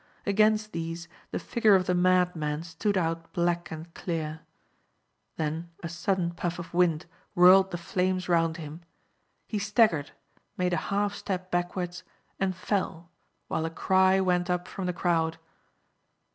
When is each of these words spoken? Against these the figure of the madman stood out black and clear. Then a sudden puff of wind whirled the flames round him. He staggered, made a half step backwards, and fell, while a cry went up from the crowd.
Against 0.25 0.71
these 0.71 1.07
the 1.29 1.37
figure 1.37 1.75
of 1.75 1.85
the 1.85 1.93
madman 1.93 2.63
stood 2.63 2.97
out 2.97 3.31
black 3.33 3.69
and 3.69 3.93
clear. 3.93 4.39
Then 5.37 5.69
a 5.83 5.89
sudden 5.89 6.31
puff 6.31 6.57
of 6.57 6.73
wind 6.73 7.05
whirled 7.35 7.69
the 7.69 7.77
flames 7.77 8.27
round 8.27 8.57
him. 8.57 8.81
He 9.47 9.59
staggered, 9.59 10.09
made 10.57 10.73
a 10.73 10.89
half 10.89 11.13
step 11.13 11.51
backwards, 11.51 12.01
and 12.39 12.55
fell, 12.55 13.11
while 13.47 13.63
a 13.63 13.69
cry 13.69 14.19
went 14.19 14.49
up 14.49 14.67
from 14.67 14.87
the 14.87 14.91
crowd. 14.93 15.37